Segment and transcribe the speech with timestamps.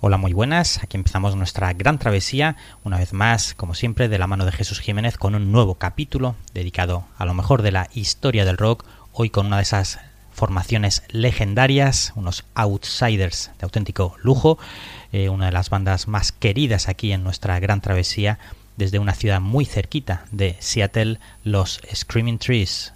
[0.00, 0.80] Hola, muy buenas.
[0.80, 2.54] Aquí empezamos nuestra gran travesía,
[2.84, 6.36] una vez más, como siempre, de la mano de Jesús Jiménez, con un nuevo capítulo
[6.54, 9.98] dedicado a lo mejor de la historia del rock, hoy con una de esas
[10.30, 14.56] formaciones legendarias, unos outsiders de auténtico lujo,
[15.10, 18.38] eh, una de las bandas más queridas aquí en nuestra gran travesía,
[18.76, 22.92] desde una ciudad muy cerquita de Seattle, los Screaming Trees.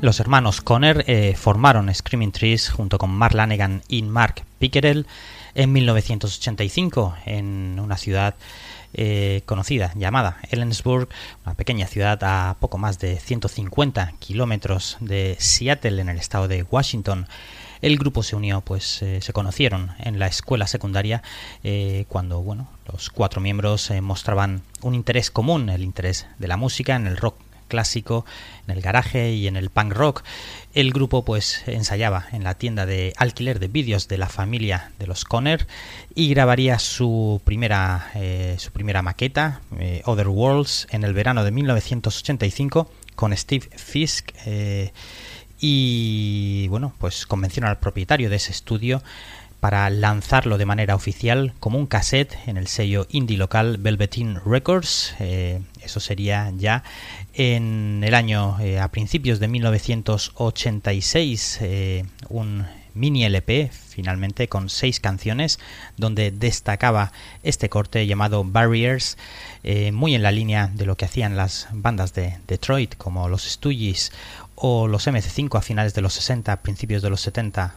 [0.00, 5.08] Los hermanos Conner eh, formaron Screaming Trees junto con Mark Lanegan y Mark Pickerel
[5.56, 8.36] en 1985 en una ciudad
[8.94, 11.08] eh, conocida llamada Ellensburg,
[11.44, 16.62] una pequeña ciudad a poco más de 150 kilómetros de Seattle en el estado de
[16.62, 17.26] Washington.
[17.82, 21.24] El grupo se unió, pues eh, se conocieron en la escuela secundaria
[22.06, 27.08] cuando, bueno, los cuatro miembros mostraban un interés común, el interés de la música, en
[27.08, 27.34] el rock
[27.68, 28.24] clásico,
[28.66, 30.24] en el garaje y en el punk rock.
[30.74, 35.06] El grupo pues ensayaba en la tienda de alquiler de vídeos de la familia de
[35.06, 35.66] los Conner
[36.14, 41.50] y grabaría su primera, eh, su primera maqueta, eh, Other Worlds, en el verano de
[41.50, 44.32] 1985 con Steve Fisk.
[44.46, 44.92] Eh,
[45.60, 49.02] y bueno, pues convencieron al propietario de ese estudio
[49.60, 55.14] para lanzarlo de manera oficial como un cassette en el sello indie local Velveteen Records.
[55.18, 56.82] eso sería ya
[57.34, 64.98] en el año, eh, a principios de 1986, eh, un mini LP finalmente con seis
[64.98, 65.60] canciones
[65.96, 67.12] donde destacaba
[67.44, 69.16] este corte llamado Barriers
[69.62, 73.44] eh, muy en la línea de lo que hacían las bandas de Detroit como los
[73.44, 74.10] Stooges
[74.56, 77.76] o los MC5 a finales de los 60 principios de los 70